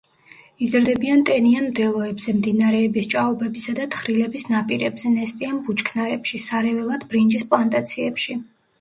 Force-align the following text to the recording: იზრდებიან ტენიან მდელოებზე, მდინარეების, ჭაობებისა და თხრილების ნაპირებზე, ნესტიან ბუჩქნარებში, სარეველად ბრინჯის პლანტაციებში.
იზრდებიან 0.67 1.19
ტენიან 1.29 1.67
მდელოებზე, 1.73 2.35
მდინარეების, 2.39 3.11
ჭაობებისა 3.15 3.77
და 3.83 3.87
თხრილების 3.97 4.49
ნაპირებზე, 4.55 5.15
ნესტიან 5.21 5.63
ბუჩქნარებში, 5.71 6.45
სარეველად 6.51 7.11
ბრინჯის 7.15 7.51
პლანტაციებში. 7.55 8.45